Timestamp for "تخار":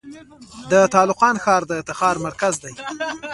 1.87-2.15